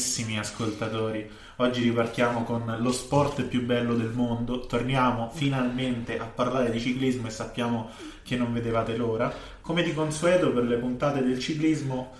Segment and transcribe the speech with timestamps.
[0.00, 1.28] carissimi ascoltatori.
[1.56, 4.60] Oggi ripartiamo con lo sport più bello del mondo.
[4.60, 7.90] Torniamo finalmente a parlare di ciclismo e sappiamo
[8.22, 9.30] che non vedevate l'ora.
[9.60, 12.12] Come di consueto per le puntate del ciclismo,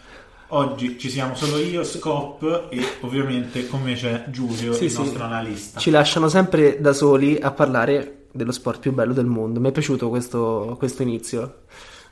[0.48, 4.98] oggi ci siamo solo io, Scop e ovviamente come c'è Giulio, Sì, il sì.
[4.98, 5.80] nostro analista.
[5.80, 9.58] Ci lasciano sempre da soli a parlare dello sport più bello del mondo.
[9.58, 11.62] Mi è piaciuto questo, questo inizio.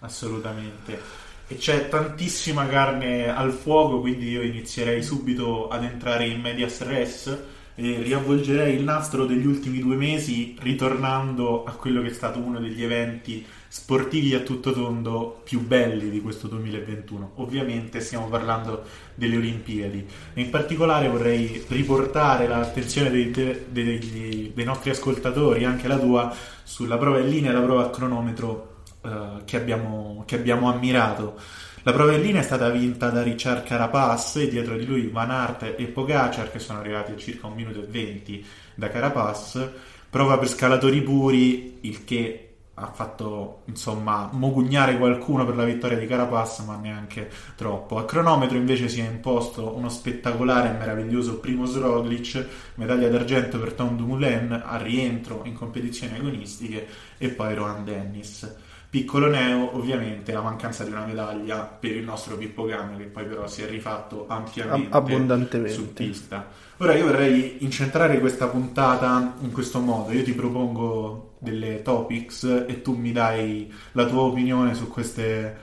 [0.01, 1.18] Assolutamente.
[1.51, 7.27] E c'è tantissima carne al fuoco, quindi io inizierei subito ad entrare in medias res
[7.75, 12.59] e riavvolgerei il nastro degli ultimi due mesi ritornando a quello che è stato uno
[12.59, 17.33] degli eventi sportivi a tutto tondo più belli di questo 2021.
[17.37, 18.83] Ovviamente stiamo parlando
[19.15, 25.99] delle Olimpiadi in particolare vorrei riportare l'attenzione dei, dei- dei- dei nostri ascoltatori, anche la
[25.99, 30.71] tua, sulla prova in linea e la prova a cronometro eh, che, abbiamo, che abbiamo
[30.71, 31.41] ammirato.
[31.85, 35.31] La prova in linea è stata vinta da Richard Carapaz e dietro di lui Van
[35.31, 39.67] Aert e Pogacar che sono arrivati a circa un minuto e venti da Carapaz.
[40.11, 42.43] Prova per scalatori puri, il che
[42.75, 47.97] ha fatto insomma mogugnare qualcuno per la vittoria di Carapaz, ma neanche troppo.
[47.97, 53.73] A cronometro invece si è imposto uno spettacolare e meraviglioso primo Roglic, medaglia d'argento per
[53.73, 58.67] Tom Dumoulin al rientro in competizioni agonistiche e poi Rohan Dennis.
[58.91, 63.25] Piccolo neo, ovviamente, la mancanza di una medaglia per il nostro Pippo Ganna, che poi
[63.27, 66.49] però si è rifatto ampiamente Ab- su pista.
[66.79, 70.13] Ora io vorrei incentrare questa puntata in questo modo.
[70.13, 75.57] Io ti propongo delle topics e tu mi dai la tua opinione su queste,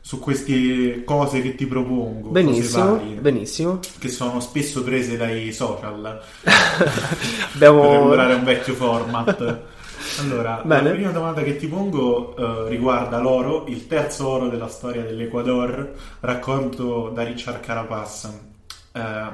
[0.00, 2.28] su queste cose che ti propongo.
[2.28, 3.80] cose Benissimo, varie, benissimo.
[3.98, 6.88] che sono spesso prese dai social per
[7.52, 7.92] Abbiamo...
[7.92, 9.60] emulare un vecchio format.
[10.20, 10.88] Allora, Bene.
[10.88, 15.92] la prima domanda che ti pongo eh, riguarda l'oro, il terzo oro della storia dell'Ecuador,
[16.20, 18.30] raccolto da Richard Carapaz.
[18.92, 19.28] Eh,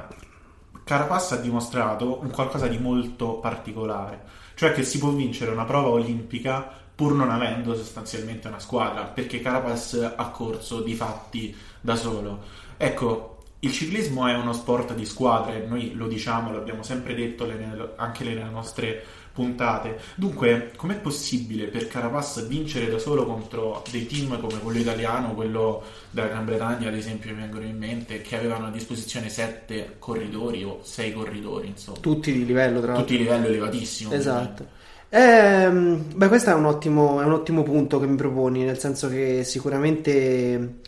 [0.83, 4.23] Carapaz ha dimostrato un qualcosa di molto particolare,
[4.55, 9.39] cioè che si può vincere una prova olimpica pur non avendo sostanzialmente una squadra, perché
[9.41, 12.39] Carapaz ha corso di fatti da solo.
[12.77, 17.93] Ecco, il ciclismo è uno sport di squadre, noi lo diciamo, l'abbiamo sempre detto le-
[17.97, 19.03] anche nelle nostre
[19.37, 19.99] puntate.
[20.15, 25.83] Dunque, com'è possibile per Carapaz vincere da solo contro dei team come quello italiano, quello
[26.09, 30.63] della Gran Bretagna, ad esempio, mi vengono in mente, che avevano a disposizione sette corridori
[30.63, 33.15] o sei corridori, insomma, Tutti di livello, tra tutti l'altro.
[33.15, 34.11] di livello elevatissimo.
[34.11, 34.65] Esatto.
[35.09, 39.07] Ehm, beh, questo è un ottimo, è un ottimo punto che mi proponi, nel senso
[39.07, 40.79] che sicuramente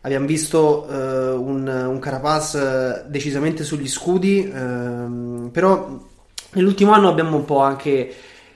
[0.00, 6.10] abbiamo visto eh, un, un Carapaz eh, decisamente sugli scudi, ehm, però
[6.52, 8.14] nell'ultimo anno abbiamo un po' anche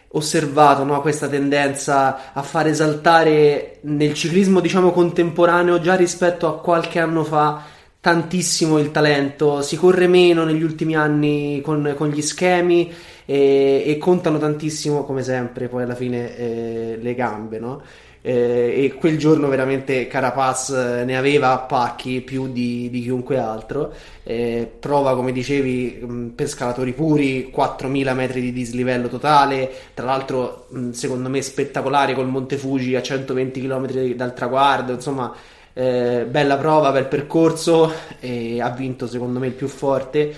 [0.09, 6.99] osservato no, questa tendenza a far esaltare nel ciclismo, diciamo, contemporaneo già rispetto a qualche
[6.99, 7.63] anno fa
[8.01, 12.93] tantissimo il talento, si corre meno negli ultimi anni con, con gli schemi
[13.25, 17.83] e, e contano tantissimo, come sempre, poi alla fine eh, le gambe, no?
[18.29, 23.39] Eh, e quel giorno veramente Carapaz eh, ne aveva a pacchi più di, di chiunque
[23.39, 23.93] altro.
[24.25, 29.71] Eh, prova, come dicevi, mh, per scalatori puri, 4000 metri di dislivello totale.
[29.95, 34.91] Tra l'altro, mh, secondo me, spettacolare col Monte Fuji a 120 km dal traguardo.
[34.91, 35.33] Insomma,
[35.73, 37.93] eh, bella prova, bel percorso.
[38.21, 40.35] Ha vinto, secondo me, il più forte.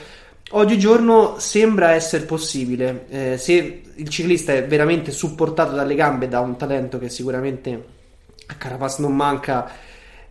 [0.51, 6.57] Oggigiorno sembra essere possibile, eh, se il ciclista è veramente supportato dalle gambe da un
[6.57, 7.85] talento che sicuramente
[8.47, 9.71] a Carapaz non manca,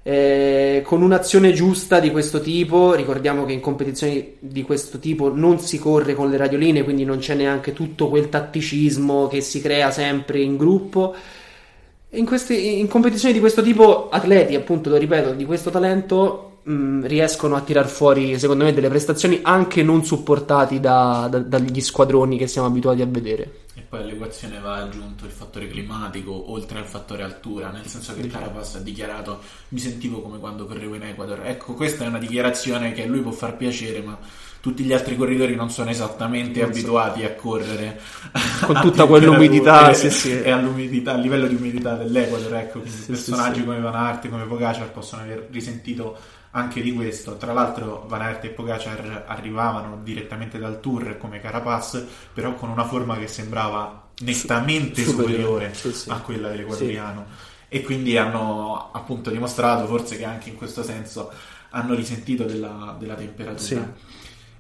[0.01, 5.59] eh, con un'azione giusta di questo tipo, ricordiamo che in competizioni di questo tipo non
[5.59, 9.91] si corre con le radioline, quindi non c'è neanche tutto quel tatticismo che si crea
[9.91, 11.13] sempre in gruppo.
[12.11, 17.05] In, questi- in competizioni di questo tipo, atleti, appunto, lo ripeto, di questo talento mh,
[17.07, 22.37] riescono a tirar fuori, secondo me, delle prestazioni anche non supportati da- da- dagli squadroni
[22.37, 23.51] che siamo abituati a vedere.
[23.75, 28.21] E poi all'equazione va aggiunto il fattore climatico oltre al fattore altura, nel senso che
[28.21, 28.45] Diciamo.
[28.45, 31.45] Carapaz ha dichiarato mi sentivo come quando correvo in Ecuador.
[31.45, 34.17] Ecco, questa è una dichiarazione che a lui può far piacere, ma
[34.59, 36.77] tutti gli altri corridori non sono esattamente Non so.
[36.79, 38.01] abituati a correre
[38.65, 40.31] Con tutta quell'umidità, sì, sì.
[40.41, 42.55] e all'umidità, al livello di umidità dell'Ecuador.
[42.55, 46.17] Ecco, Sì, personaggi come Van Aert, come Pogacar possono aver risentito
[46.51, 47.37] anche di questo.
[47.37, 52.03] Tra l'altro Van Aert e Pogacar arrivavano direttamente dal Tour come Carapaz,
[52.33, 56.09] però con una forma che sembrava nettamente Superiore, superiore, sì, sì.
[56.09, 57.25] a quella dell'equatoriano.
[57.69, 61.31] E quindi hanno appunto dimostrato forse che anche in questo senso
[61.71, 63.93] hanno risentito della, della temperatura.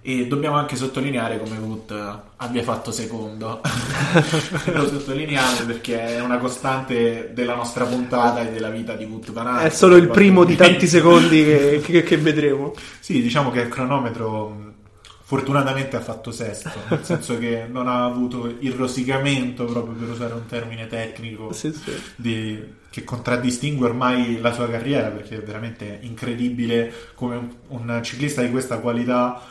[0.09, 3.59] E dobbiamo anche sottolineare come Wood abbia fatto secondo.
[4.71, 9.65] Lo sottolineiamo perché è una costante della nostra puntata e della vita di Wood Van
[9.65, 12.73] È solo il primo di tanti secondi che, che, che vedremo.
[13.01, 14.75] Sì, diciamo che il cronometro
[15.23, 20.33] fortunatamente ha fatto sesto, nel senso che non ha avuto il rosicamento, proprio per usare
[20.35, 21.91] un termine tecnico, sì, sì.
[22.15, 28.41] Di, che contraddistingue ormai la sua carriera, perché è veramente incredibile come un, un ciclista
[28.41, 29.41] di questa qualità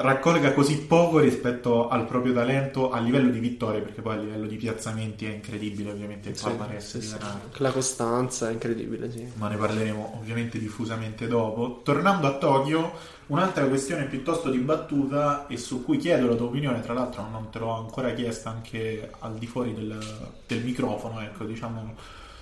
[0.00, 4.46] raccolga così poco rispetto al proprio talento a livello di vittorie, perché poi a livello
[4.46, 7.16] di piazzamenti è incredibile ovviamente il sì, palmarès sì,
[7.56, 9.26] La costanza è incredibile, sì.
[9.34, 11.80] Ma ne parleremo ovviamente diffusamente dopo.
[11.82, 12.92] Tornando a Tokyo,
[13.26, 17.58] un'altra questione piuttosto dibattuta e su cui chiedo la tua opinione, tra l'altro non te
[17.58, 19.98] l'ho ancora chiesta anche al di fuori del,
[20.46, 21.94] del microfono, ecco, diciamo,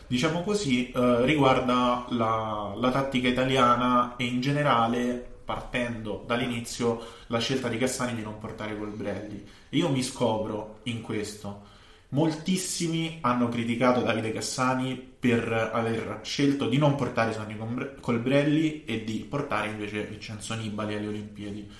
[0.06, 7.68] diciamo così, eh, riguarda la, la tattica italiana e in generale partendo dall'inizio la scelta
[7.68, 9.46] di Cassani di non portare Colbrelli.
[9.70, 11.74] Io mi scopro in questo.
[12.08, 17.56] Moltissimi hanno criticato Davide Cassani per aver scelto di non portare Sonny
[18.00, 21.70] Colbrelli e di portare invece Vincenzo Nibali alle Olimpiadi.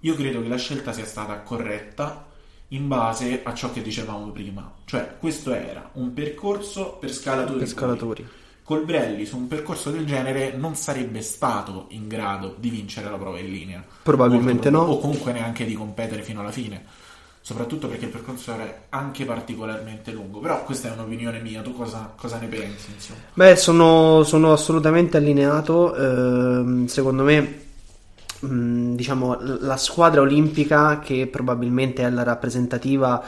[0.00, 2.26] Io credo che la scelta sia stata corretta
[2.68, 7.58] in base a ciò che dicevamo prima, cioè questo era un percorso per scalatori.
[7.58, 8.28] Per scalatori.
[8.70, 13.40] Colbrelli su un percorso del genere non sarebbe stato in grado di vincere la prova
[13.40, 13.82] in linea.
[14.00, 14.92] Probabilmente Molto, no.
[14.92, 16.84] O comunque neanche di competere fino alla fine.
[17.40, 20.38] Soprattutto perché il percorso era anche particolarmente lungo.
[20.38, 22.92] Però questa è un'opinione mia, tu cosa, cosa ne pensi?
[22.94, 23.18] Insomma?
[23.34, 25.96] Beh, sono, sono assolutamente allineato.
[25.96, 27.62] Eh, secondo me
[28.46, 33.20] mm, diciamo la squadra olimpica che probabilmente è la rappresentativa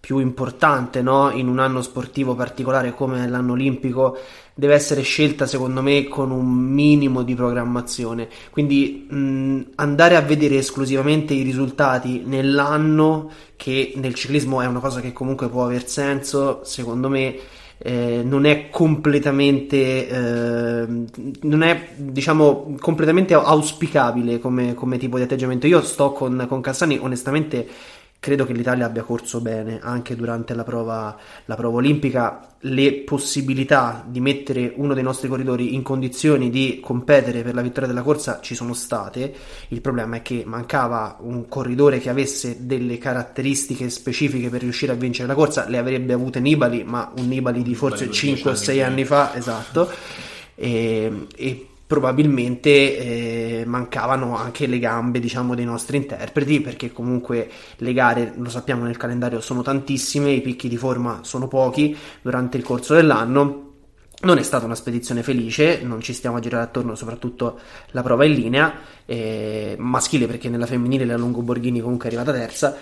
[0.00, 1.30] più importante no?
[1.32, 4.16] in un anno sportivo particolare come l'anno olimpico
[4.58, 8.26] deve essere scelta secondo me con un minimo di programmazione.
[8.50, 15.02] Quindi mh, andare a vedere esclusivamente i risultati nell'anno, che nel ciclismo è una cosa
[15.02, 17.36] che comunque può aver senso, secondo me
[17.78, 20.86] eh, non è completamente eh,
[21.42, 25.66] non è diciamo completamente auspicabile come, come, tipo di atteggiamento.
[25.66, 27.68] Io sto con, con Cassani onestamente
[28.18, 32.48] credo che l'Italia abbia corso bene anche durante la prova, la prova, olimpica.
[32.60, 37.88] Le possibilità di mettere uno dei nostri corridori in condizioni di competere per la vittoria
[37.88, 39.32] della corsa ci sono state.
[39.68, 44.96] Il problema è che mancava un corridore che avesse delle caratteristiche specifiche per riuscire a
[44.96, 45.68] vincere la corsa.
[45.68, 49.88] Le avrebbe avute Nibali, ma un Nibali di forse 5 o 6 anni fa, esatto.
[50.56, 53.25] E, e probabilmente eh,
[53.66, 58.96] mancavano anche le gambe diciamo dei nostri interpreti perché comunque le gare lo sappiamo nel
[58.96, 63.64] calendario sono tantissime i picchi di forma sono pochi durante il corso dell'anno.
[64.18, 67.58] Non è stata una spedizione felice, non ci stiamo a girare attorno, soprattutto
[67.90, 68.74] la prova in linea,
[69.04, 72.74] eh, maschile perché nella femminile la Longo Borghini comunque è arrivata terza,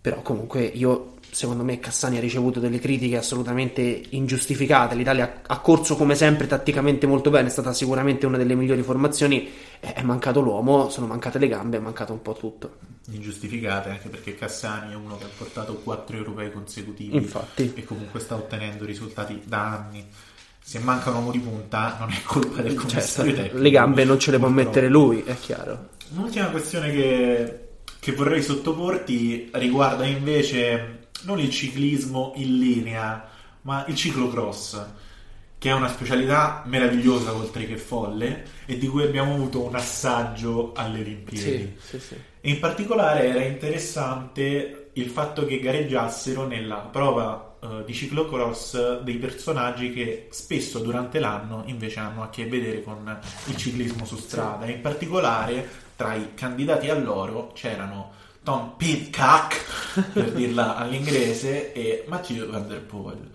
[0.00, 4.94] però comunque io secondo me Cassani ha ricevuto delle critiche assolutamente ingiustificate.
[4.94, 9.50] L'Italia ha corso come sempre tatticamente molto bene, è stata sicuramente una delle migliori formazioni.
[9.80, 12.76] È mancato l'uomo, sono mancate le gambe, è mancato un po' tutto.
[13.10, 17.72] Ingiustificate anche perché Cassani è uno che ha portato quattro europei consecutivi Infatti.
[17.74, 20.06] e comunque sta ottenendo risultati da anni.
[20.62, 24.04] Se manca un uomo di punta, non è colpa del certo, commissario certo, Le gambe
[24.04, 25.88] non ce le può mettere lui, è chiaro.
[26.14, 27.68] Un'ultima questione che,
[27.98, 33.28] che vorrei sottoporti riguarda invece non il ciclismo in linea,
[33.62, 34.84] ma il ciclocross,
[35.58, 40.72] che è una specialità meravigliosa oltre che folle e di cui abbiamo avuto un assaggio
[40.74, 41.76] alle Olimpiadi.
[41.78, 42.14] Sì, sì, sì.
[42.40, 49.16] E in particolare era interessante il fatto che gareggiassero nella prova uh, di ciclocross dei
[49.16, 54.66] personaggi che spesso durante l'anno invece hanno a che vedere con il ciclismo su strada.
[54.66, 62.50] In particolare tra i candidati a loro c'erano Tom Pitcock, per dirla all'inglese, e Mathieu
[62.50, 63.30] Van Der Poel.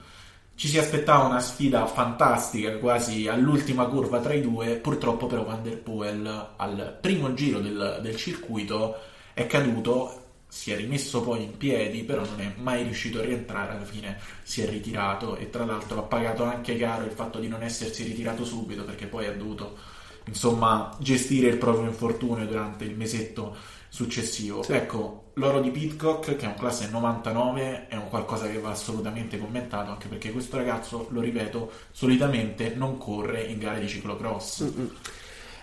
[0.53, 5.63] Ci si aspettava una sfida fantastica, quasi all'ultima curva tra i due, purtroppo però Van
[5.63, 8.97] Der Poel al primo giro del, del circuito
[9.33, 13.73] è caduto, si è rimesso poi in piedi, però non è mai riuscito a rientrare,
[13.73, 17.47] alla fine si è ritirato e tra l'altro ha pagato anche caro il fatto di
[17.47, 19.77] non essersi ritirato subito perché poi ha dovuto
[20.25, 23.55] insomma gestire il proprio infortunio durante il mesetto
[23.97, 24.61] successivo.
[24.61, 24.73] Sì.
[24.73, 29.39] Ecco, l'oro di Pitcock, che è un classe 99, è un qualcosa che va assolutamente
[29.39, 34.61] commentato, anche perché questo ragazzo, lo ripeto, solitamente non corre in gare di ciclocross.
[34.63, 34.85] Mm-hmm.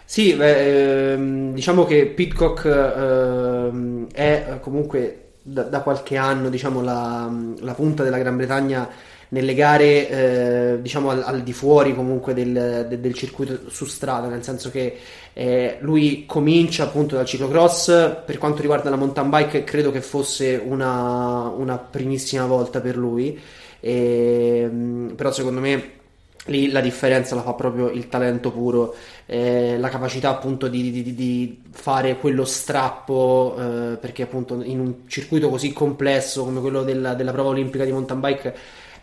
[0.05, 7.33] Sì, beh, ehm, diciamo che Pitcock ehm, è comunque da, da, qualche anno diciamo, la,
[7.61, 8.89] la punta della Gran Bretagna
[9.35, 14.29] nelle gare eh, diciamo al, al, di fuori comunque del, del, del, circuito su strada,
[14.29, 14.97] nel senso che
[15.33, 20.63] eh, lui comincia appunto dal ciclocross, per quanto riguarda la mountain bike credo che fosse
[20.65, 23.37] una, una primissima volta per lui,
[23.81, 26.03] e, ehm, però secondo me
[26.47, 28.95] lì la differenza la fa proprio il talento puro,
[29.27, 34.95] eh, la capacità appunto di, di, di fare quello strappo, eh, perché appunto in un
[35.09, 38.55] circuito così complesso come quello della, della prova olimpica di mountain bike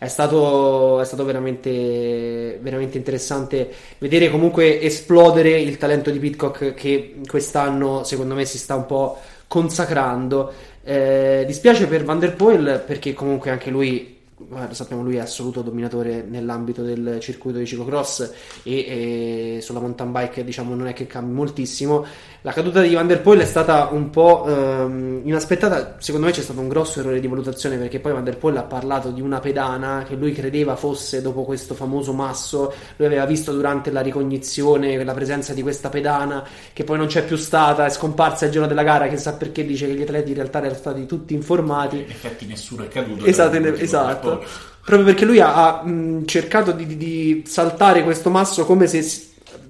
[0.02, 7.18] è stato, è stato veramente, veramente, interessante vedere comunque esplodere il talento di Pitcock che
[7.28, 10.52] quest'anno secondo me si sta un po' consacrando.
[10.84, 15.62] Eh, dispiace per Van der Poel perché comunque anche lui lo sappiamo lui è assoluto
[15.62, 18.32] dominatore nell'ambito del circuito di ciclocross
[18.64, 22.06] e, e, sulla mountain bike diciamo non è che cambi moltissimo.
[22.44, 25.98] La caduta di Van der Poel è stata un po' ehm, inaspettata.
[26.00, 28.64] Secondo me c'è stato un grosso errore di valutazione perché poi Van der Poel ha
[28.64, 32.74] parlato di una pedana che lui credeva fosse dopo questo famoso masso.
[32.96, 36.44] Lui aveva visto durante la ricognizione la presenza di questa pedana
[36.74, 39.08] che poi non c'è più stata è scomparsa il giorno della gara.
[39.08, 41.98] Chissà perché dice che gli atleti in realtà erano stati tutti informati.
[41.98, 46.98] In effetti nessuno è caduto esatto, esatto proprio perché lui ha, ha mh, cercato di,
[46.98, 49.30] di, saltare questo masso come se si,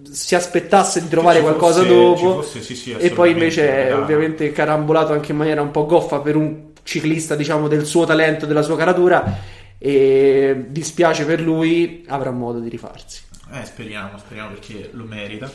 [0.10, 4.52] si aspettasse di trovare qualcosa fosse, dopo fosse, sì, sì, e poi invece è ovviamente
[4.52, 8.62] carambolato anche in maniera un po' goffa per un ciclista diciamo del suo talento, della
[8.62, 13.22] sua caratura e dispiace per lui, avrà modo di rifarsi.
[13.52, 15.52] Eh, speriamo, speriamo perché lo merita.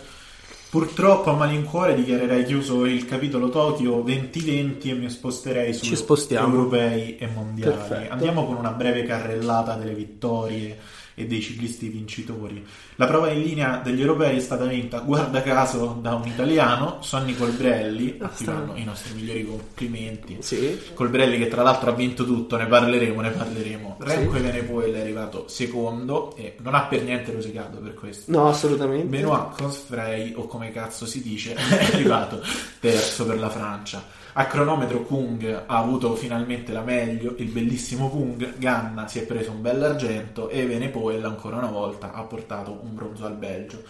[0.76, 5.86] Purtroppo a malincuore dichiarerei chiuso il capitolo Tokyo 2020 e mi sposterei su
[6.28, 7.74] europei e mondiali.
[7.74, 8.12] Perfetto.
[8.12, 10.78] Andiamo con una breve carrellata delle vittorie
[11.18, 12.62] e dei ciclisti vincitori.
[12.96, 17.34] La prova in linea degli europei è stata vinta, guarda caso, da un italiano, Sonny
[17.34, 20.36] Colbrelli, a cui vanno i nostri migliori complimenti.
[20.40, 20.78] Sì.
[20.92, 23.96] Colbrelli che tra l'altro ha vinto tutto, ne parleremo, ne parleremo.
[23.98, 24.38] Renko sì.
[24.38, 28.30] Evenepoel è arrivato secondo e non ha per niente rosicato per questo.
[28.30, 29.06] No, assolutamente.
[29.06, 32.42] Benoit Consfrey, o come cazzo si dice, è arrivato
[32.78, 34.24] terzo per la Francia.
[34.38, 39.50] A cronometro Kung ha avuto finalmente la meglio, il bellissimo Kung, Ganna si è preso
[39.50, 43.82] un bell'argento e Venepoel ancora una volta ha portato un bronzo al Belgio.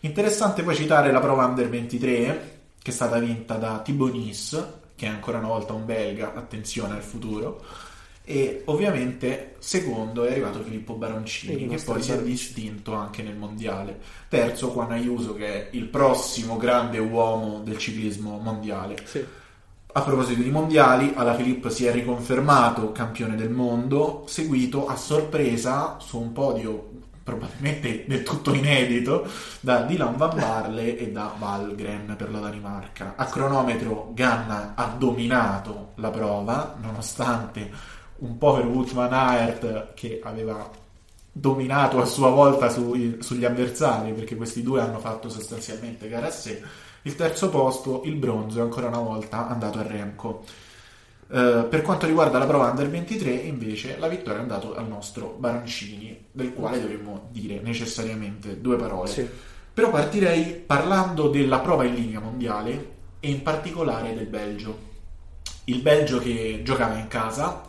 [0.00, 5.06] Interessante poi citare la prova Under 23 che è stata vinta da Thibaut Nice, che
[5.06, 7.64] è ancora una volta un belga, attenzione al futuro.
[8.24, 13.98] E ovviamente secondo è arrivato Filippo Baroncini, che poi si è distinto anche nel mondiale.
[14.28, 18.96] Terzo Juan Ayuso, che è il prossimo grande uomo del ciclismo mondiale.
[19.04, 19.24] Sì.
[19.96, 25.98] A proposito di mondiali, alla Filippo si è riconfermato campione del mondo, seguito a sorpresa
[26.00, 26.90] su un podio
[27.22, 29.24] probabilmente del tutto inedito
[29.60, 33.14] da Dylan Van Barle e da Valgren per la Danimarca.
[33.16, 37.70] A cronometro Ganna ha dominato la prova, nonostante
[38.16, 40.68] un povero Wout van Aert che aveva
[41.30, 46.32] dominato a sua volta su, sugli avversari, perché questi due hanno fatto sostanzialmente gara a
[46.32, 46.62] sé
[47.06, 50.44] il terzo posto, il bronzo, è ancora una volta andato a Remco.
[51.26, 55.36] Uh, per quanto riguarda la prova Under 23, invece, la vittoria è andata al nostro
[55.38, 59.10] Barancini, del quale dovremmo dire necessariamente due parole.
[59.10, 59.28] Sì.
[59.72, 64.92] Però partirei parlando della prova in linea mondiale e in particolare del Belgio.
[65.64, 67.64] Il Belgio che giocava in casa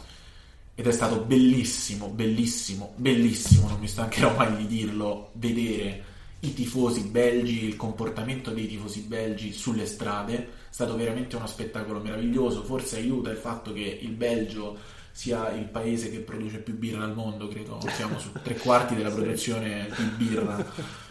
[0.75, 6.13] ed è stato bellissimo, bellissimo, bellissimo, non mi stancherò mai di dirlo, vedere
[6.45, 10.35] i tifosi belgi, il comportamento dei tifosi belgi sulle strade.
[10.35, 12.63] È stato veramente uno spettacolo meraviglioso.
[12.63, 14.77] Forse aiuta il fatto che il Belgio
[15.11, 19.11] sia il paese che produce più birra al mondo, credo siamo su tre quarti della
[19.15, 20.65] produzione di birra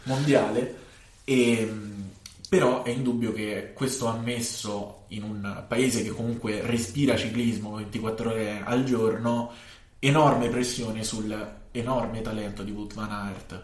[0.05, 0.83] mondiale.
[1.25, 1.73] E,
[2.49, 8.31] però è indubbio che questo ha messo in un paese che comunque respira ciclismo 24
[8.31, 9.50] ore al giorno
[9.99, 13.62] enorme pressione sul enorme talento di Wout van Aert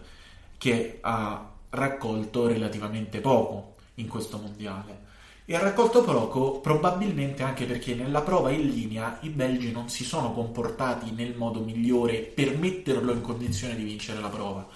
[0.57, 5.09] che ha raccolto relativamente poco in questo mondiale.
[5.45, 10.05] E ha raccolto poco probabilmente anche perché nella prova in linea i belgi non si
[10.05, 14.67] sono comportati nel modo migliore per metterlo in condizione di vincere la prova.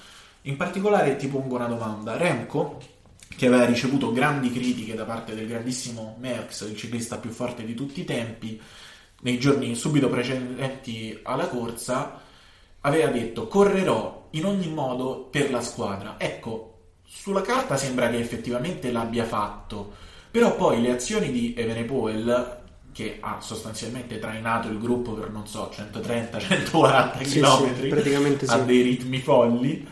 [0.43, 2.17] In particolare ti pongo una domanda.
[2.17, 2.81] Remco,
[3.37, 7.75] che aveva ricevuto grandi critiche da parte del grandissimo Merckx, il ciclista più forte di
[7.75, 8.61] tutti i tempi,
[9.23, 12.21] nei giorni subito precedenti alla corsa,
[12.81, 16.17] aveva detto correrò in ogni modo per la squadra.
[16.19, 16.74] Ecco,
[17.17, 19.95] sulla carta sembra che effettivamente l'abbia fatto,
[20.31, 25.73] però poi le azioni di Evenepoel che ha sostanzialmente trainato il gruppo per non so
[25.75, 29.89] 130-140 sì, km sì, a dei ritmi folli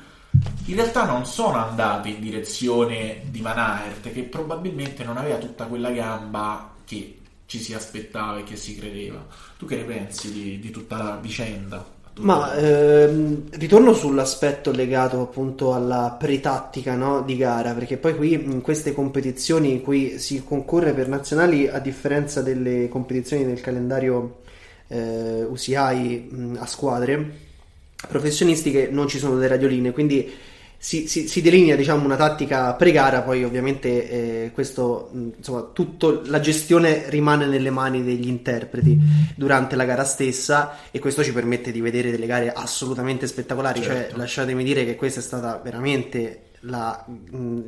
[0.66, 5.66] in realtà non sono andate in direzione di Van Aert che probabilmente non aveva tutta
[5.66, 9.26] quella gamba che ci si aspettava e che si credeva.
[9.58, 15.72] Tu che ne pensi di, di tutta la vicenda Ma ehm, ritorno sull'aspetto legato appunto
[15.72, 20.92] alla pretattica no, di gara, perché poi qui in queste competizioni in cui si concorre
[20.92, 24.40] per nazionali, a differenza delle competizioni del calendario
[24.88, 27.30] eh, UCI mh, a squadre
[28.06, 30.30] professionistiche, non ci sono le radioline, quindi
[30.82, 34.10] si, si, si, delinea diciamo, una tattica pre-gara, poi ovviamente
[34.46, 38.98] eh, questo, insomma, tutto, la gestione rimane nelle mani degli interpreti
[39.36, 43.92] durante la gara stessa e questo ci permette di vedere delle gare assolutamente spettacolari, cioè,
[43.92, 44.10] certo.
[44.10, 47.06] cioè lasciatemi dire che questa è stata veramente la,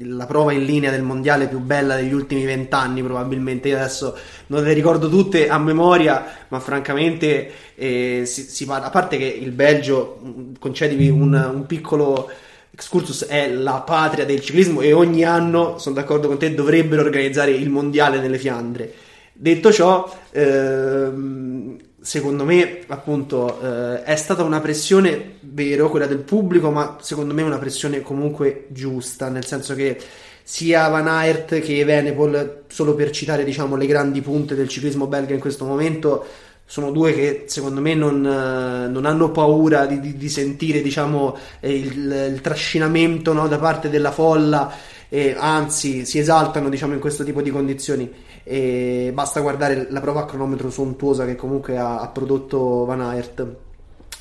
[0.00, 4.16] la, prova in linea del mondiale più bella degli ultimi vent'anni probabilmente io adesso
[4.48, 9.24] non le ricordo tutte a memoria ma francamente eh, si, si parla, a parte che
[9.24, 10.20] il Belgio
[10.60, 12.30] concedimi un, un piccolo
[12.74, 17.52] Excursus è la patria del ciclismo e ogni anno, sono d'accordo con te, dovrebbero organizzare
[17.52, 18.92] il mondiale nelle Fiandre.
[19.32, 26.72] Detto ciò, ehm, secondo me, appunto, eh, è stata una pressione, vero, quella del pubblico,
[26.72, 29.96] ma secondo me una pressione comunque giusta, nel senso che
[30.42, 35.32] sia Van Aert che Venepol, solo per citare, diciamo, le grandi punte del ciclismo belga
[35.32, 36.26] in questo momento,
[36.66, 41.36] sono due che secondo me non, eh, non hanno paura di, di, di sentire diciamo,
[41.60, 44.72] il, il trascinamento no, da parte della folla
[45.08, 48.10] e anzi si esaltano diciamo, in questo tipo di condizioni.
[48.42, 53.46] E basta guardare la prova a cronometro sontuosa che comunque ha, ha prodotto Van Aert.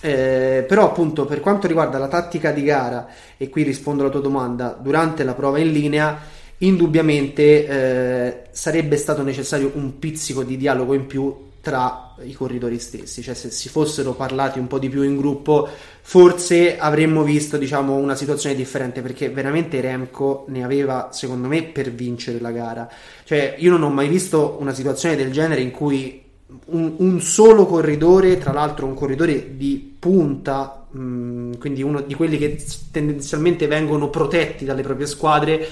[0.02, 3.08] Eh, però appunto per quanto riguarda la tattica di gara
[3.38, 6.20] e qui rispondo alla tua domanda durante la prova in linea
[6.58, 13.22] indubbiamente eh, sarebbe stato necessario un pizzico di dialogo in più tra i corridori stessi,
[13.22, 15.66] cioè se si fossero parlati un po' di più in gruppo,
[16.02, 21.94] forse avremmo visto diciamo, una situazione differente perché veramente Remco ne aveva secondo me per
[21.94, 22.92] vincere la gara.
[23.24, 26.22] Cioè io non ho mai visto una situazione del genere in cui
[26.66, 32.38] un, un solo corridore, tra l'altro un corridore di punta, mh, quindi uno di quelli
[32.38, 35.66] che tendenzialmente vengono protetti dalle proprie squadre,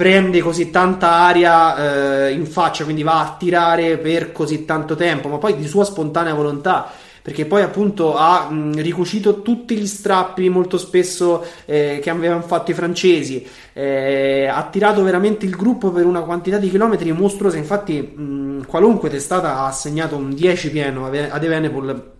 [0.00, 5.28] prende così tanta aria eh, in faccia, quindi va a tirare per così tanto tempo,
[5.28, 10.48] ma poi di sua spontanea volontà perché poi appunto ha mh, ricucito tutti gli strappi
[10.48, 13.46] molto spesso eh, che avevano fatto i francesi.
[13.74, 17.58] Eh, ha tirato veramente il gruppo per una quantità di chilometri mostruosa.
[17.58, 22.10] Infatti mh, qualunque testata ha assegnato un 10 pieno ad Evenepoel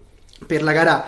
[0.46, 1.06] per la gara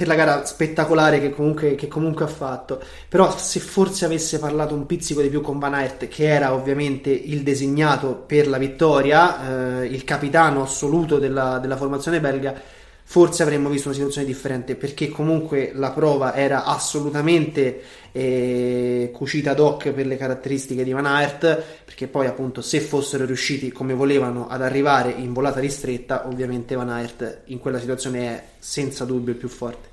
[0.00, 2.80] per la gara spettacolare che comunque, che comunque, ha fatto.
[3.06, 7.10] Però se forse avesse parlato un pizzico di più con Van Aert, che era ovviamente
[7.10, 12.58] il designato per la vittoria, eh, il capitano assoluto della, della formazione belga,
[13.02, 17.82] forse avremmo visto una situazione differente perché comunque la prova era assolutamente
[18.12, 23.24] eh, cucita ad hoc per le caratteristiche di Van Aert perché poi appunto se fossero
[23.24, 28.44] riusciti come volevano ad arrivare in volata ristretta ovviamente Van Aert in quella situazione è
[28.60, 29.89] senza dubbio il più forte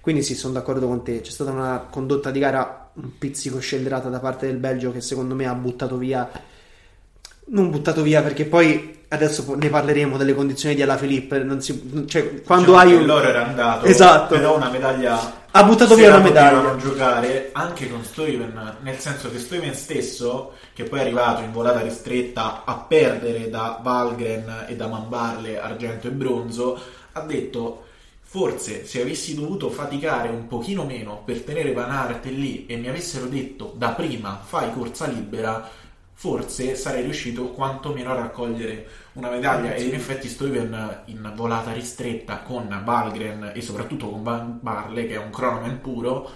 [0.00, 1.20] quindi sì sono d'accordo con te.
[1.20, 5.34] C'è stata una condotta di gara un pizzico scellerata da parte del Belgio che secondo
[5.34, 6.28] me ha buttato via
[7.52, 12.42] non buttato via perché poi adesso ne parleremo delle condizioni di Alaphilippe non si, cioè,
[12.42, 14.34] quando diciamo hai un loro era andato esatto.
[14.34, 16.60] però una medaglia ha buttato via una medaglia.
[16.60, 21.50] non giocare anche con Stoiven nel senso che Stoiven stesso che poi è arrivato in
[21.50, 26.78] volata ristretta a perdere da Valgren e da Mambarle argento e bronzo
[27.12, 27.86] ha detto
[28.32, 32.86] Forse se avessi dovuto faticare un pochino meno per tenere Van Aert lì e mi
[32.86, 35.68] avessero detto da prima fai corsa libera,
[36.12, 39.74] forse sarei riuscito quantomeno a raccogliere una medaglia.
[39.74, 45.14] E in effetti Stoiven in volata ristretta con Balgren e soprattutto con Van Barle che
[45.14, 46.30] è un cronoman puro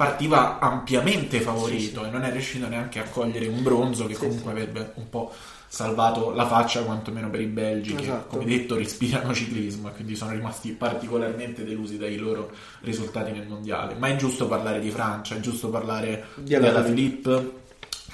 [0.00, 2.08] partiva ampiamente favorito sì, sì.
[2.08, 5.30] e non è riuscito neanche a cogliere un bronzo che sì, comunque avrebbe un po'
[5.68, 8.30] salvato la faccia quantomeno per i belgi esatto.
[8.30, 13.46] che come detto respirano ciclismo e quindi sono rimasti particolarmente delusi dai loro risultati nel
[13.46, 13.94] mondiale.
[13.98, 17.58] Ma è giusto parlare di Francia è giusto parlare di Ala Philippe.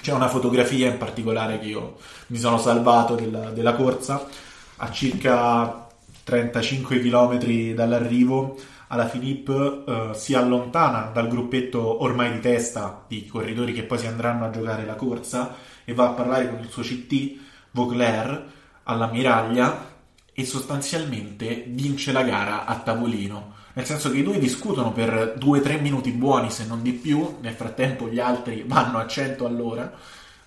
[0.01, 1.95] C'è una fotografia in particolare che io
[2.27, 4.27] mi sono salvato della, della corsa.
[4.75, 5.87] A circa
[6.25, 13.73] 35 km dall'arrivo alla Philippe eh, si allontana dal gruppetto ormai di testa di corridori
[13.73, 16.83] che poi si andranno a giocare la corsa e va a parlare con il suo
[16.83, 17.35] CT
[17.71, 18.45] Vauclair
[18.83, 19.95] all'ammiraglia
[20.33, 23.55] e sostanzialmente vince la gara a tavolino.
[23.73, 27.53] Nel senso che i due discutono per 2-3 minuti buoni se non di più, nel
[27.53, 29.91] frattempo gli altri vanno a 100 all'ora,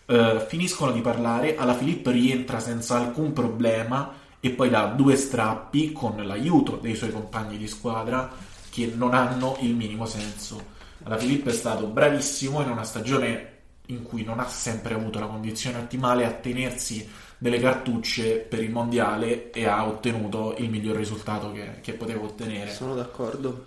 [0.07, 5.93] eh, finiscono di parlare, alla Filippo rientra senza alcun problema e poi dà due strappi
[5.93, 8.31] con l'aiuto dei suoi compagni di squadra
[8.71, 10.79] che non hanno il minimo senso.
[11.03, 13.49] Alla Filippo è stato bravissimo in una stagione
[13.87, 18.71] in cui non ha sempre avuto la condizione ottimale a tenersi delle cartucce per il
[18.71, 22.71] mondiale e ha ottenuto il miglior risultato che, che poteva ottenere.
[22.71, 23.67] Sono d'accordo.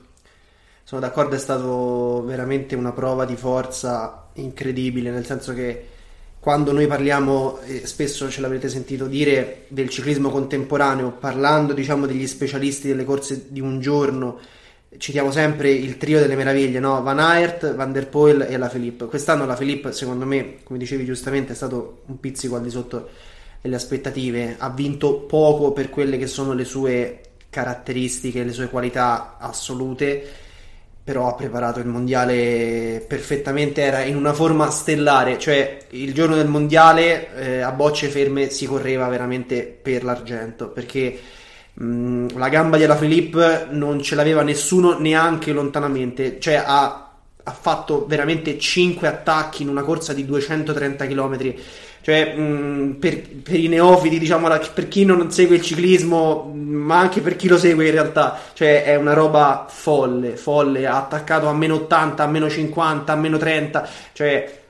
[0.84, 5.88] Sono d'accordo, è stato veramente una prova di forza incredibile, nel senso che
[6.44, 12.28] quando noi parliamo, e spesso ce l'avete sentito dire, del ciclismo contemporaneo, parlando diciamo degli
[12.28, 14.40] specialisti delle corse di un giorno,
[14.98, 17.02] citiamo sempre il trio delle meraviglie, no?
[17.02, 19.06] Van Aert, Van der Poel e la Philippe.
[19.06, 23.08] Quest'anno la Philippe, secondo me, come dicevi giustamente, è stato un pizzico al di sotto
[23.62, 24.58] delle aspettative.
[24.58, 30.24] Ha vinto poco per quelle che sono le sue caratteristiche, le sue qualità assolute,
[31.04, 33.82] però ha preparato il mondiale perfettamente.
[33.82, 38.66] Era in una forma stellare, cioè il giorno del mondiale eh, a bocce ferme si
[38.66, 41.20] correva veramente per l'argento perché
[41.82, 47.12] Mm, la gamba di Alaphilippe non ce l'aveva nessuno neanche lontanamente, cioè ha,
[47.44, 51.56] ha, fatto veramente 5 attacchi in una corsa di 230 km.
[52.04, 57.00] Cioè, mh, mm, per, per, i neofiti, diciamo, per chi non segue il ciclismo, ma
[57.00, 60.86] anche per chi lo segue in realtà, cioè è una roba folle, folle.
[60.86, 64.62] Attaccato a meno 80, a meno 50, a meno 30, cioè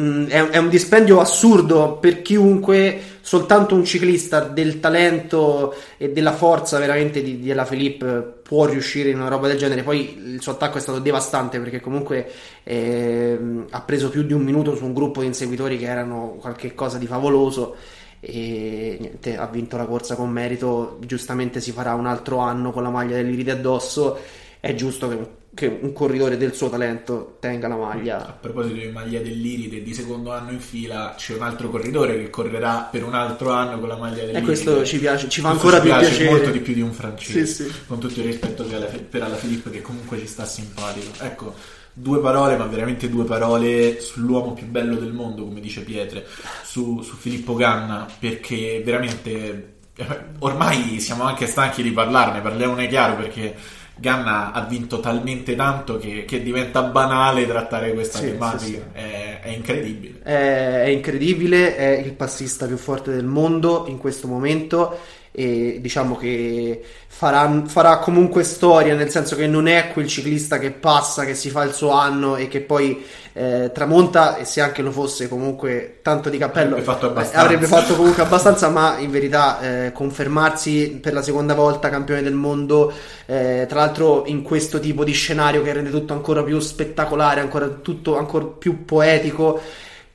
[0.00, 6.32] Mm, è, è, un dispendio assurdo per chiunque, soltanto un ciclista del talento e della
[6.32, 9.82] forza veramente di, di Ella Philippe può riuscire in una roba del genere.
[9.82, 12.30] Poi il suo attacco è stato devastante perché comunque
[12.64, 16.98] eh, ha preso più di un minuto su un gruppo di inseguitori che erano qualcosa
[16.98, 17.74] di favoloso
[18.20, 20.98] e niente, ha vinto la corsa con merito.
[21.00, 24.18] Giustamente si farà un altro anno con la maglia dell'Iride addosso.
[24.60, 25.16] È giusto che
[25.54, 28.26] che un corridore del suo talento tenga la maglia.
[28.26, 32.30] A proposito di maglia dell'Iride di secondo anno in fila, c'è un altro corridore che
[32.30, 34.38] correrà per un altro anno con la maglia dell'Iride.
[34.38, 36.30] E questo ci piace, ci fa ancora più piace piacere.
[36.30, 37.46] molto di più di un francese.
[37.46, 37.72] Sì, sì.
[37.86, 41.22] Con tutto il rispetto per alla Filippo che comunque ci sta simpatico.
[41.22, 41.54] Ecco,
[41.92, 46.26] due parole, ma veramente due parole sull'uomo più bello del mondo, come dice Pietre,
[46.64, 50.06] su, su Filippo Ganna, perché veramente eh,
[50.38, 53.54] ormai siamo anche stanchi di parlarne, parliamone chiaro perché
[53.96, 58.64] Ganna ha vinto talmente tanto che, che diventa banale trattare questa sì, tematica.
[58.64, 58.82] Sì, sì.
[58.92, 60.22] È, è, incredibile.
[60.22, 64.98] È, è incredibile, è il passista più forte del mondo in questo momento
[65.34, 70.72] e diciamo che farà, farà, comunque storia nel senso che non è quel ciclista che
[70.72, 74.82] passa, che si fa il suo anno e che poi eh, tramonta e se anche
[74.82, 79.10] lo fosse comunque tanto di cappello avrebbe fatto, eh, avrebbe fatto comunque abbastanza ma in
[79.10, 82.92] verità eh, confermarsi per la seconda volta campione del mondo
[83.24, 87.68] eh, tra l'altro in questo tipo di scenario che rende tutto ancora più spettacolare ancora
[87.68, 89.60] tutto ancora più poetico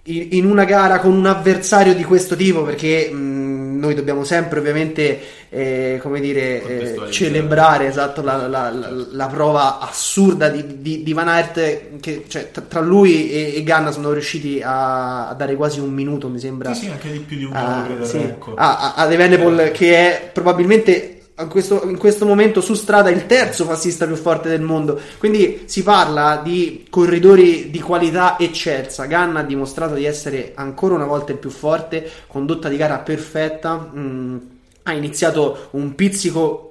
[0.10, 3.37] in una gara con un avversario di questo tipo perché mh,
[3.78, 9.80] noi dobbiamo sempre ovviamente eh, come dire eh, celebrare esatto, la, la, la, la, prova
[9.80, 14.62] assurda di, di, di Van Aert che cioè, tra lui e, e, Ganna sono riusciti
[14.62, 17.52] a, a, dare quasi un minuto mi sembra sì, sì anche di più di un
[17.52, 18.54] minuto credo sì, ecco.
[18.56, 19.72] a, a, Evenepoel eh.
[19.72, 24.62] che è probabilmente questo, in questo, momento su strada il terzo passista più forte del
[24.62, 25.00] mondo.
[25.20, 29.06] Quindi si parla di corridori di qualità eccelsa.
[29.06, 33.92] Ganna ha dimostrato di essere ancora una volta il più forte, condotta di gara perfetta.
[33.96, 34.38] Mm,
[34.84, 36.68] ha iniziato un pizzico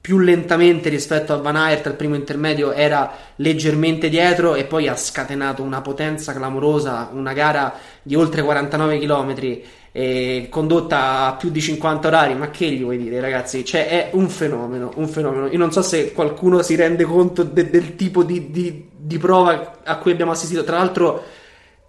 [0.00, 4.96] più lentamente rispetto a Van Aert al primo intermedio era leggermente dietro e poi ha
[4.96, 9.60] scatenato una potenza clamorosa una gara di oltre 49 km
[9.92, 13.64] eh, condotta a più di 50 orari, ma che gli vuoi dire, ragazzi?
[13.64, 15.46] Cioè, è un fenomeno, un fenomeno.
[15.48, 19.78] Io non so se qualcuno si rende conto de- del tipo di, di, di prova
[19.82, 20.62] a cui abbiamo assistito.
[20.62, 21.24] Tra l'altro,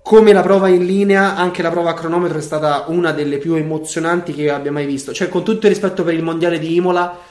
[0.01, 3.53] come la prova in linea, anche la prova a cronometro è stata una delle più
[3.53, 5.13] emozionanti che abbia mai visto.
[5.13, 7.29] Cioè, con tutto il rispetto per il mondiale di Imola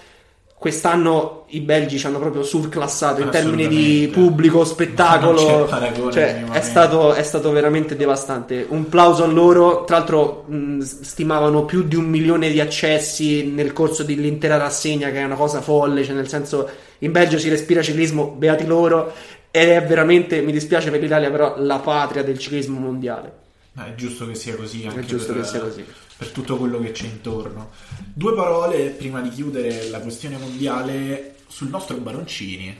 [0.61, 5.67] quest'anno i belgi ci hanno proprio surclassato in termini di pubblico, spettacolo.
[6.13, 8.67] Cioè, è, stato, è, stato, veramente devastante.
[8.69, 9.85] Un plauso a loro.
[9.85, 15.21] Tra l'altro, mh, stimavano più di un milione di accessi nel corso dell'intera rassegna, che
[15.21, 16.05] è una cosa folle.
[16.05, 16.69] Cioè, nel senso,
[16.99, 19.15] in Belgio si respira ciclismo, beati loro.
[19.51, 23.40] Ed è veramente, mi dispiace per l'Italia, però la patria del ciclismo mondiale.
[23.75, 24.87] È giusto che sia così.
[24.87, 25.85] Anche è giusto per, che sia così
[26.21, 27.71] per tutto quello che c'è intorno.
[28.13, 32.79] Due parole prima di chiudere la questione mondiale sul nostro Baroncini,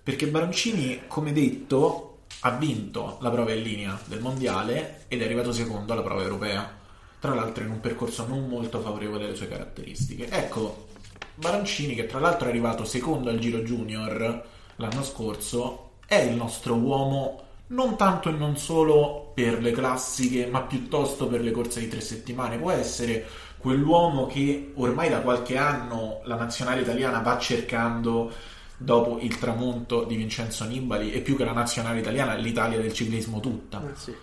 [0.00, 5.50] perché Baroncini, come detto, ha vinto la prova in linea del mondiale ed è arrivato
[5.50, 6.78] secondo alla prova europea,
[7.18, 10.28] tra l'altro in un percorso non molto favorevole alle sue caratteristiche.
[10.30, 10.90] Ecco,
[11.34, 14.44] Baroncini, che tra l'altro è arrivato secondo al Giro Junior
[14.76, 20.62] l'anno scorso, è il nostro uomo non tanto e non solo per le classiche, ma
[20.62, 22.58] piuttosto per le corse di tre settimane.
[22.58, 23.26] Può essere
[23.58, 28.32] quell'uomo che ormai da qualche anno la nazionale italiana va cercando
[28.76, 33.40] dopo il tramonto di Vincenzo Nibali e più che la nazionale italiana l'Italia del ciclismo
[33.40, 33.82] tutta.
[33.82, 34.14] Eh sì.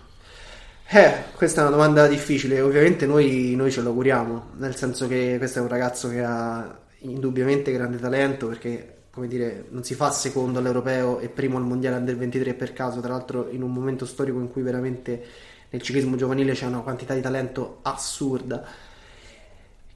[0.89, 5.36] Eh, questa è una domanda difficile, ovviamente noi, noi ce lo auguriamo, nel senso che
[5.38, 10.12] questo è un ragazzo che ha indubbiamente grande talento perché come dire, non si fa
[10.12, 14.06] secondo all'europeo e primo al mondiale under 23 per caso, tra l'altro in un momento
[14.06, 15.23] storico in cui veramente
[15.71, 18.63] nel ciclismo giovanile c'è una quantità di talento assurda.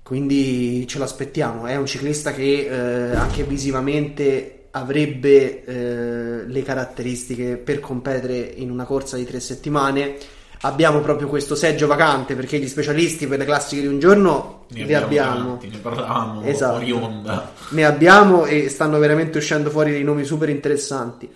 [0.01, 7.79] Quindi ce l'aspettiamo, è un ciclista che eh, anche visivamente avrebbe eh, le caratteristiche per
[7.79, 10.15] competere in una corsa di tre settimane
[10.61, 14.83] abbiamo proprio questo seggio vacante perché gli specialisti per le classiche di un giorno Ne
[14.83, 15.47] li abbiamo abbiamo.
[15.57, 16.75] tanti, ne parlavamo Esatto.
[16.75, 17.51] fuori onda.
[17.69, 21.29] Ne abbiamo e stanno veramente uscendo fuori dei nomi super interessanti.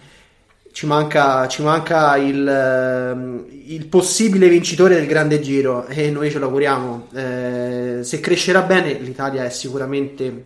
[0.72, 6.38] Ci manca, ci manca il, ehm, il possibile vincitore del grande giro e noi ce
[6.38, 7.08] lo auguriamo.
[7.16, 10.46] Eh, se crescerà bene, l'Italia è sicuramente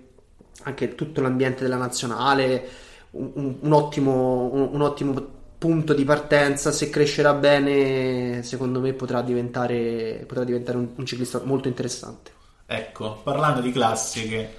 [0.64, 2.68] anche tutto l'ambiente della nazionale,
[3.12, 5.28] un, un- un ottimo, un- un ottimo
[5.60, 6.72] punto di partenza.
[6.72, 12.32] Se crescerà bene, secondo me potrà diventare, potrà diventare un, un ciclista molto interessante.
[12.66, 14.56] Ecco, parlando di classiche,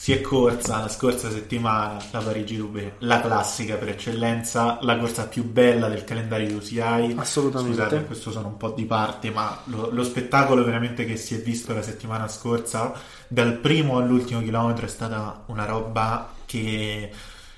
[0.00, 5.44] si è corsa la scorsa settimana la Parigi-Roubaix, la classica per eccellenza, la corsa più
[5.44, 7.16] bella del calendario di UCI.
[7.16, 7.76] Assolutamente.
[7.76, 11.42] Scusate, questo sono un po' di parte, ma lo, lo spettacolo veramente che si è
[11.42, 12.92] visto la settimana scorsa,
[13.28, 17.10] dal primo all'ultimo chilometro, è stata una roba che,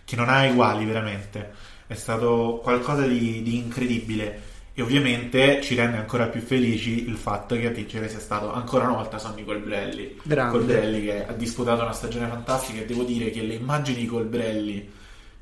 [0.04, 1.70] che non ha uguali veramente.
[1.92, 4.50] È stato qualcosa di, di incredibile.
[4.72, 8.84] E ovviamente ci rende ancora più felici il fatto che a vincere sia stato ancora
[8.86, 10.16] una volta Sonny Colbrelli.
[10.22, 10.56] Grande.
[10.56, 14.90] Colbrelli che ha disputato una stagione fantastica e devo dire che le immagini di Colbrelli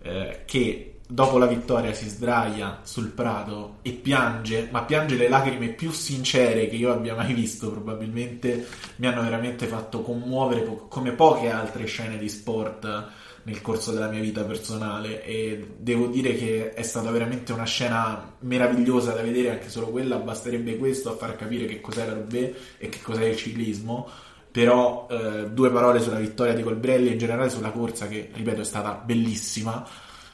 [0.03, 5.69] eh, che dopo la vittoria si sdraia sul prato e piange, ma piange le lacrime
[5.69, 11.13] più sincere che io abbia mai visto, probabilmente mi hanno veramente fatto commuovere po- come
[11.13, 13.09] poche altre scene di sport
[13.45, 18.35] nel corso della mia vita personale e devo dire che è stata veramente una scena
[18.41, 22.55] meravigliosa da vedere, anche solo quella basterebbe questo a far capire che cos'è la Roubaix
[22.79, 24.09] e che cos'è il ciclismo.
[24.51, 28.63] Però eh, due parole sulla vittoria di Colbrelli e in generale sulla corsa che, ripeto,
[28.63, 29.87] è stata bellissima.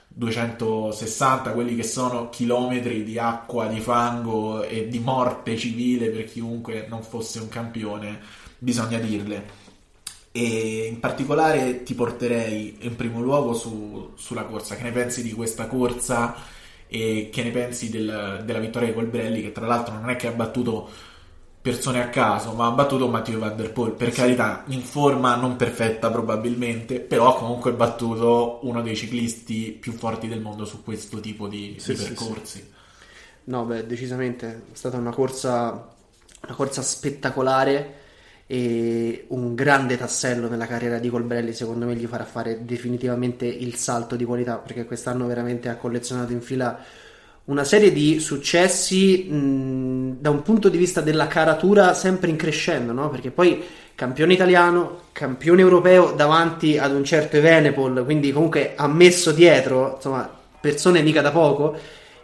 [0.08, 6.86] 260, quelli che sono chilometri di acqua, di fango e di morte civile per chiunque
[6.88, 8.20] non fosse un campione,
[8.58, 9.65] bisogna dirle.
[10.38, 14.76] E in particolare ti porterei in primo luogo su- sulla corsa.
[14.76, 16.34] Che ne pensi di questa corsa
[16.88, 20.26] e che ne pensi del- della vittoria di Colbrelli, che tra l'altro non è che
[20.26, 20.88] ha battuto
[21.60, 23.92] persone a caso, ma ha battuto Matteo Van Der Poel.
[23.92, 29.92] Per carità, in forma non perfetta probabilmente, però ha comunque battuto uno dei ciclisti più
[29.92, 32.72] forti del mondo su questo tipo di, Sì, di sì, percorsi.
[33.44, 35.70] No, beh, decisamente è stata una corsa,
[36.42, 37.94] una corsa spettacolare
[38.46, 41.52] e un grande tassello nella carriera di Colbrelli.
[41.52, 46.32] Secondo me gli farà fare definitivamente il salto di qualità perché quest'anno veramente ha collezionato
[46.32, 46.78] in fila
[47.46, 52.92] una serie di successi mh, da un punto di vista della caratura sempre in crescendo,
[52.92, 53.08] no?
[53.08, 53.62] Perché poi
[53.94, 60.28] campione italiano, campione europeo davanti ad un certo Evenepoel, quindi comunque ha messo dietro, insomma,
[60.60, 61.76] persone mica da poco.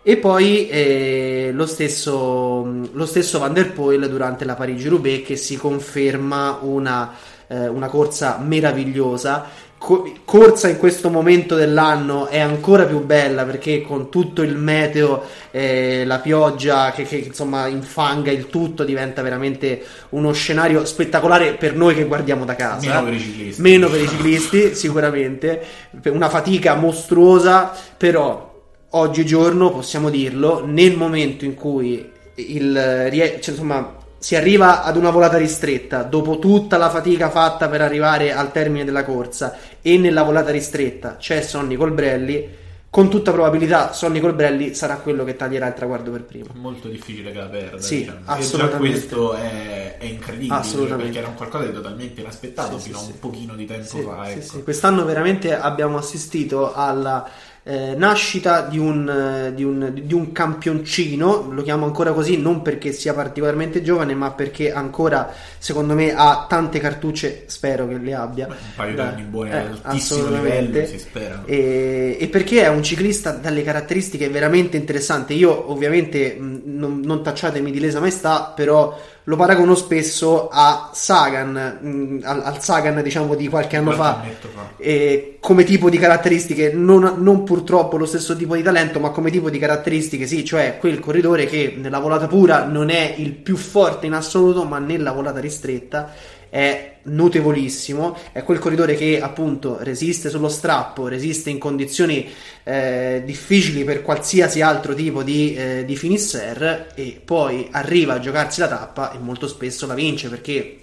[0.04, 5.56] E poi eh, lo, stesso, lo stesso Van der Poel durante la Parigi-Roubaix che si
[5.56, 7.14] conferma una,
[7.46, 9.70] eh, una corsa meravigliosa.
[9.78, 15.22] Co- corsa in questo momento dell'anno è ancora più bella perché con tutto il meteo,
[15.52, 21.76] eh, la pioggia che, che, insomma infanga il tutto diventa veramente uno scenario spettacolare per
[21.76, 22.88] noi che guardiamo da casa.
[22.88, 23.62] Meno per i ciclisti.
[23.62, 25.62] Meno per i ciclisti, sicuramente.
[26.06, 28.50] Una fatica mostruosa, però
[28.94, 35.36] oggigiorno possiamo dirlo, nel momento in cui il, cioè, insomma, si arriva ad una volata
[35.36, 40.50] ristretta, dopo tutta la fatica fatta per arrivare al termine della corsa, e nella volata
[40.50, 46.10] ristretta c'è Sonny Colbrelli, con tutta probabilità Sonny Colbrelli sarà quello che taglierà il traguardo
[46.10, 46.46] per primo.
[46.52, 47.80] molto difficile che la perda.
[47.80, 48.18] Sì, diciamo.
[48.18, 48.78] E già assolutamente.
[48.78, 51.04] questo è, è incredibile Assolutamente.
[51.04, 53.18] perché era un qualcosa di totalmente inaspettato Sì, fino sì, a un sì.
[53.18, 54.30] pochino di tempo fa.
[54.30, 54.60] ecco.
[54.62, 57.26] Quest'anno veramente abbiamo assistito alla
[57.64, 62.60] eh, nascita di un, eh, di, un, di un campioncino, lo chiamo ancora così non
[62.60, 68.14] perché sia particolarmente giovane, ma perché ancora, secondo me, ha tante cartucce, spero che le
[68.14, 68.46] abbia.
[68.46, 71.42] Beh, un paio Da- d'anni buoni eh, ad altissimo livello, si spera.
[71.44, 75.36] E, e perché è un ciclista dalle caratteristiche veramente interessanti.
[75.36, 81.78] Io, ovviamente, mh, non, non tacciatemi di lesa maestà, però lo paragono spesso a Sagan,
[81.80, 84.48] mh, al, al Sagan, diciamo, di qualche anno Qualche fa.
[84.52, 84.70] fa.
[84.76, 89.30] E come tipo di caratteristiche, non, non purtroppo lo stesso tipo di talento, ma come
[89.30, 93.56] tipo di caratteristiche, sì, cioè quel corridore che nella volata pura non è il più
[93.56, 96.12] forte in assoluto, ma nella volata ristretta
[96.52, 102.28] è notevolissimo, è quel corridore che appunto resiste sullo strappo, resiste in condizioni
[102.62, 108.60] eh, difficili per qualsiasi altro tipo di, eh, di finisser e poi arriva a giocarsi
[108.60, 110.76] la tappa e molto spesso la vince perché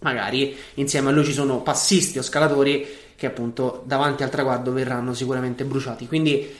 [0.00, 5.12] magari insieme a lui ci sono passisti o scalatori che appunto davanti al traguardo verranno
[5.12, 6.06] sicuramente bruciati.
[6.06, 6.50] Quindi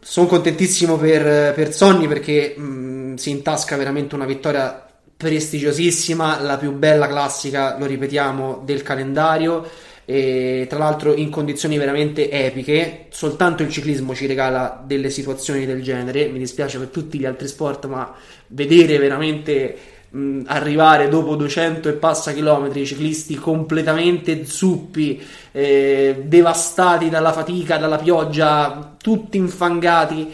[0.00, 4.85] sono contentissimo per, per Sonny perché mh, si intasca veramente una vittoria
[5.16, 9.68] prestigiosissima, la più bella classica, lo ripetiamo, del calendario.
[10.08, 13.06] E tra l'altro in condizioni veramente epiche.
[13.10, 16.28] Soltanto il ciclismo ci regala delle situazioni del genere.
[16.28, 18.14] Mi dispiace per tutti gli altri sport, ma
[18.48, 19.76] vedere veramente
[20.10, 27.98] mh, arrivare dopo 200 e passa chilometri ciclisti completamente zuppi, eh, devastati dalla fatica, dalla
[27.98, 30.32] pioggia, tutti infangati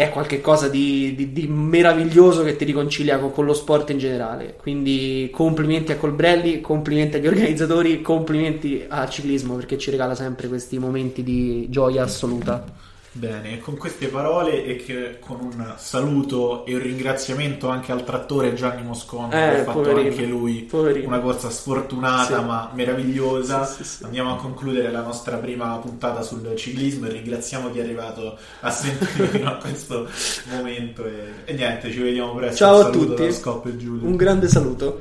[0.00, 4.56] è qualcosa di, di, di, meraviglioso che ti riconcilia con, con, lo sport in generale.
[4.56, 10.78] Quindi complimenti a Colbrelli, complimenti agli organizzatori, complimenti al ciclismo perché ci regala sempre questi
[10.78, 12.64] momenti di gioia assoluta.
[13.12, 18.54] Bene, con queste parole e che, con un saluto e un ringraziamento anche al trattore
[18.54, 21.08] Gianni Mosconi eh, che ha fatto poverino, anche lui poverino.
[21.08, 22.44] una corsa sfortunata sì.
[22.44, 23.64] ma meravigliosa.
[23.64, 27.82] Sì, sì, Andiamo a concludere la nostra prima puntata sul ciclismo e ringraziamo chi è
[27.82, 30.06] arrivato a sentire fino a questo
[30.48, 31.04] momento.
[31.04, 32.58] E, e, niente, ci vediamo presto.
[32.58, 33.28] Ciao a tutti,
[33.82, 35.00] un grande saluto.